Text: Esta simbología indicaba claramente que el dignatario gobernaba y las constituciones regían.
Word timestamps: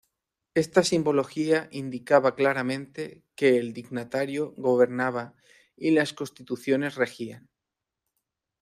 Esta 0.55 0.81
simbología 0.83 1.69
indicaba 1.71 2.33
claramente 2.33 3.23
que 3.35 3.57
el 3.59 3.71
dignatario 3.71 4.55
gobernaba 4.57 5.35
y 5.77 5.91
las 5.91 6.13
constituciones 6.13 6.95
regían. 6.95 7.51